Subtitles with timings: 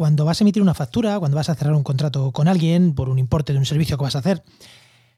[0.00, 3.10] cuando vas a emitir una factura, cuando vas a cerrar un contrato con alguien por
[3.10, 4.42] un importe de un servicio que vas a hacer,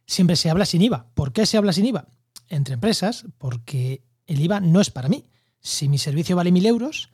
[0.06, 1.06] siempre se habla sin IVA.
[1.14, 2.08] ¿Por qué se habla sin IVA?
[2.48, 5.24] Entre empresas, porque el IVA no es para mí.
[5.60, 7.10] Si mi servicio vale mil euros,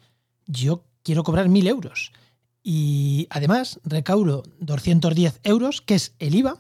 [0.47, 2.13] yo quiero cobrar mil euros.
[2.63, 6.57] Y además recaudo 210 euros, que es el IVA,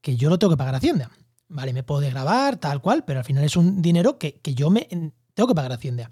[0.00, 1.12] que yo lo tengo que pagar a Hacienda.
[1.46, 4.68] Vale, me puedo grabar, tal cual, pero al final es un dinero que, que yo
[4.68, 4.88] me
[5.34, 6.10] tengo que pagar a Hacienda.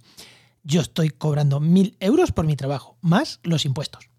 [0.67, 4.11] Yo estoy cobrando mil euros por mi trabajo, más los impuestos.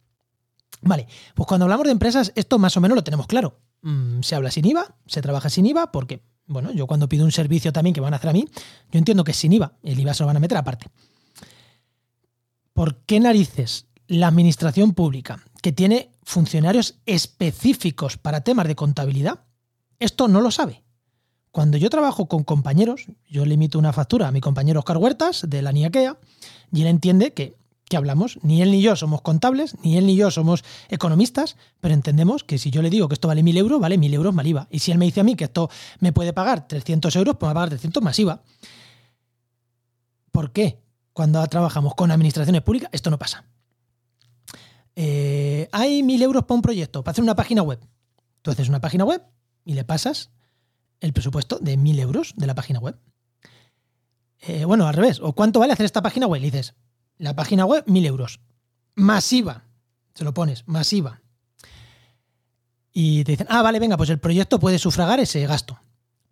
[0.82, 3.60] Vale, pues cuando hablamos de empresas, esto más o menos lo tenemos claro.
[3.82, 7.34] Mm, se habla sin IVA, se trabaja sin IVA, porque, bueno, yo cuando pido un
[7.34, 8.48] servicio también que van a hacer a mí,
[8.92, 10.88] yo entiendo que es sin IVA, el IVA se lo van a meter aparte.
[12.72, 19.42] ¿Por qué narices la administración pública, que tiene funcionarios específicos para temas de contabilidad,
[20.00, 20.87] esto no lo sabe?
[21.52, 25.46] Cuando yo trabajo con compañeros, yo le emito una factura a mi compañero Oscar Huertas
[25.48, 26.18] de la NIAKEA
[26.72, 27.58] y él entiende que,
[27.90, 31.94] que hablamos, ni él ni yo somos contables, ni él ni yo somos economistas, pero
[31.94, 34.46] entendemos que si yo le digo que esto vale mil euros, vale mil euros más
[34.46, 34.68] IVA.
[34.70, 37.48] Y si él me dice a mí que esto me puede pagar 300 euros, pues
[37.50, 38.42] me va a pagar 300 más IVA.
[40.32, 40.80] ¿Por qué?
[41.14, 43.46] Cuando trabajamos con administraciones públicas, esto no pasa.
[44.96, 47.80] Eh, hay mil euros para un proyecto, para hacer una página web.
[48.42, 49.24] Tú haces una página web
[49.64, 50.32] y le pasas
[51.00, 52.98] el presupuesto de mil euros de la página web.
[54.42, 55.20] Eh, bueno, al revés.
[55.22, 56.42] ¿O cuánto vale hacer esta página web?
[56.42, 56.76] Le dices,
[57.18, 58.40] la página web, mil euros.
[58.96, 59.64] Masiva.
[60.14, 61.22] Se lo pones, masiva.
[62.92, 65.80] Y te dicen, ah, vale, venga, pues el proyecto puede sufragar ese gasto.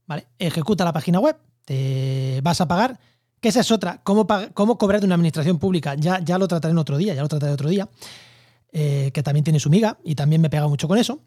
[0.08, 0.28] ¿Vale?
[0.40, 3.00] Ejecuta la página web, te vas a pagar.
[3.40, 4.02] Que esa es otra.
[4.04, 5.94] ¿Cómo, cómo cobrar de una administración pública?
[5.96, 7.88] Ya, ya lo trataré en otro día, ya lo trataré otro día.
[8.72, 11.22] Eh, que también tiene su miga y también me pega mucho con eso.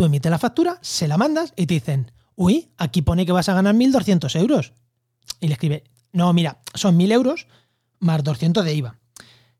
[0.00, 3.50] Tú emites la factura, se la mandas y te dicen, uy, aquí pone que vas
[3.50, 4.72] a ganar 1.200 euros.
[5.40, 7.46] Y le escribe, no, mira, son 1.000 euros
[7.98, 8.98] más 200 de IVA.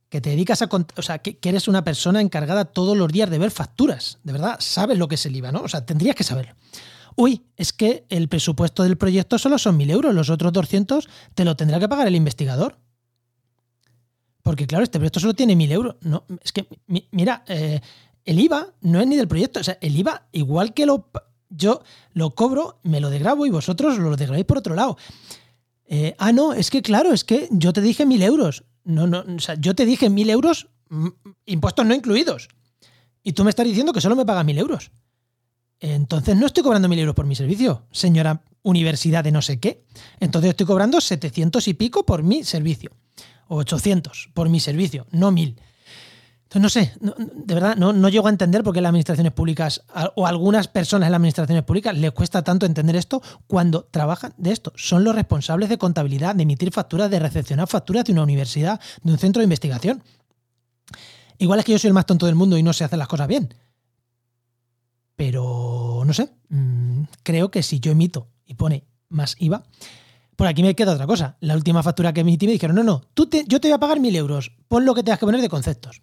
[0.09, 0.71] Que te dedicas a...
[0.97, 4.19] O sea, que, eres una persona encargada todos los días de ver facturas.
[4.25, 5.61] De verdad, sabes lo que es el IVA, ¿no?
[5.61, 6.55] O sea, tendrías que saberlo.
[7.17, 11.45] Uy, es que el presupuesto del proyecto solo son 1.000 euros, los otros 200 te
[11.45, 12.79] lo tendrá que pagar el investigador.
[14.43, 15.97] Porque claro, este proyecto solo tiene 1.000 euros.
[16.01, 16.67] No, es que,
[17.11, 17.83] mira, eh,
[18.25, 19.61] el IVA no es ni del proyecto.
[19.61, 21.11] O sea, el IVA, igual que lo
[21.51, 21.83] yo
[22.13, 24.97] lo cobro, me lo degrabo y vosotros lo degrabáis por otro lado.
[25.87, 28.65] Eh, ah, no, es que claro, es que yo te dije mil euros.
[28.85, 31.09] No, no, o sea, yo te dije mil euros, mm,
[31.47, 32.49] impuestos no incluidos.
[33.23, 34.93] Y tú me estás diciendo que solo me pagas mil euros.
[35.81, 39.85] Entonces no estoy cobrando mil euros por mi servicio, señora universidad de no sé qué.
[40.21, 42.93] Entonces estoy cobrando 700 y pico por mi servicio.
[43.49, 45.61] O 800 por mi servicio, no mil.
[46.53, 49.85] Entonces, no sé, de verdad, no, no llego a entender por qué las administraciones públicas
[50.17, 54.51] o algunas personas en las administraciones públicas les cuesta tanto entender esto cuando trabajan de
[54.51, 54.73] esto.
[54.75, 59.13] Son los responsables de contabilidad, de emitir facturas, de recepcionar facturas de una universidad, de
[59.13, 60.03] un centro de investigación.
[61.39, 63.07] Igual es que yo soy el más tonto del mundo y no sé hacer las
[63.07, 63.55] cosas bien.
[65.15, 69.63] Pero, no sé, mm, creo que si yo emito y pone más IVA,
[70.35, 71.37] por aquí me queda otra cosa.
[71.39, 74.01] La última factura que emití me dijeron, no, no, tú yo te voy a pagar
[74.01, 76.03] mil euros, pon lo que tengas que poner de conceptos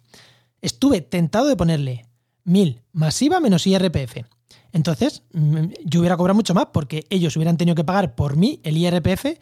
[0.60, 2.06] estuve tentado de ponerle
[2.44, 4.24] 1000 masiva menos IRPF.
[4.72, 8.60] Entonces, mm, yo hubiera cobrado mucho más porque ellos hubieran tenido que pagar por mí
[8.64, 9.38] el IRPF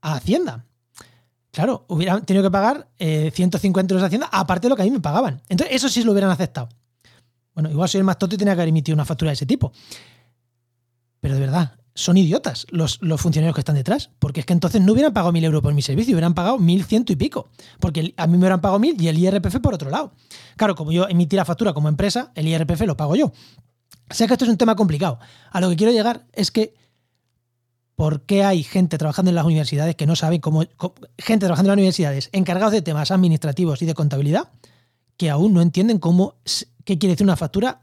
[0.00, 0.66] a Hacienda.
[1.50, 4.84] Claro, hubieran tenido que pagar 150 eh, euros a Hacienda, aparte de lo que a
[4.84, 5.42] mí me pagaban.
[5.48, 6.68] Entonces, eso sí lo hubieran aceptado.
[7.54, 9.46] Bueno, igual soy el más tonto y tenía que haber emitido una factura de ese
[9.46, 9.72] tipo.
[11.20, 14.92] Pero de verdad, son idiotas los, funcionarios que están detrás, porque es que entonces no
[14.92, 18.26] hubieran pagado mil euros por mi servicio, hubieran pagado mil ciento y pico, porque a
[18.26, 20.12] mí me hubieran pagado mil y el IRPF por otro lado.
[20.56, 23.32] Claro, como yo emití la factura como empresa, el IRPF lo pago yo.
[24.10, 25.18] Sé que esto es un tema complicado.
[25.50, 26.74] A lo que quiero llegar es que
[27.94, 30.64] ¿por qué hay gente trabajando en las universidades que no saben cómo,
[31.18, 34.50] gente trabajando en las universidades encargados de temas administrativos y de contabilidad
[35.16, 36.36] que aún no entienden cómo
[36.84, 37.82] qué quiere decir una factura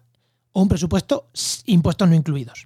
[0.51, 1.29] o un presupuesto
[1.65, 2.65] impuestos no incluidos?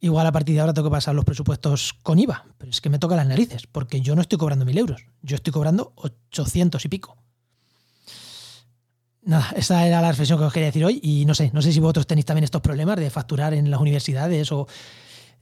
[0.00, 2.88] Igual a partir de ahora tengo que pasar los presupuestos con IVA, pero es que
[2.88, 6.84] me toca las narices, porque yo no estoy cobrando mil euros, yo estoy cobrando 800
[6.84, 7.16] y pico.
[9.22, 11.72] Nada, esa era la reflexión que os quería decir hoy y no sé, no sé
[11.72, 14.68] si vosotros tenéis también estos problemas de facturar en las universidades o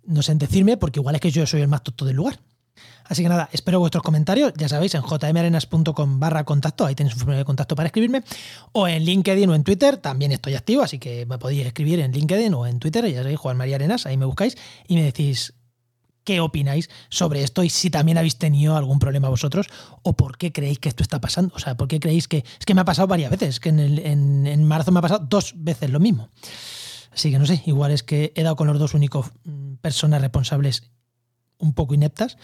[0.06, 2.38] no sé, decirme, porque igual es que yo soy el más tonto del lugar.
[3.04, 7.20] Así que nada, espero vuestros comentarios, ya sabéis, en jmarenas.com barra contacto, ahí tenéis un
[7.20, 8.22] formulario de contacto para escribirme,
[8.72, 12.12] o en LinkedIn o en Twitter, también estoy activo, así que me podéis escribir en
[12.12, 14.56] LinkedIn o en Twitter, ya sabéis, Juan María Arenas, ahí me buscáis
[14.88, 15.54] y me decís
[16.26, 19.68] qué opináis sobre esto y si también habéis tenido algún problema vosotros
[20.02, 21.54] o por qué creéis que esto está pasando.
[21.54, 22.38] O sea, por qué creéis que...
[22.58, 25.24] Es que me ha pasado varias veces, es que en, en marzo me ha pasado
[25.24, 26.28] dos veces lo mismo.
[27.12, 30.20] Así que no sé, igual es que he dado con los dos únicos mm, personas
[30.20, 30.90] responsables
[31.58, 32.36] un poco ineptas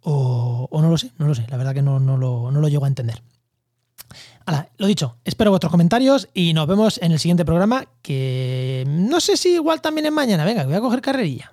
[0.00, 2.68] o, no lo sé, no lo sé, la verdad que no, no, lo, no lo
[2.68, 3.22] llego a entender.
[4.78, 9.36] lo dicho, espero vuestros comentarios y nos vemos en el siguiente programa, que no sé
[9.36, 10.44] si igual también es mañana.
[10.44, 11.50] Venga, voy a coger carrerilla.